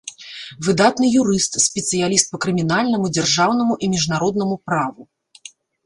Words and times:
Выдатны 0.67 1.07
юрыст, 1.23 1.59
спецыяліст 1.67 2.27
па 2.33 2.41
крымінальнаму, 2.47 3.13
дзяржаўнаму 3.21 3.73
і 3.83 3.95
міжнароднаму 3.97 4.55
праву. 4.69 5.03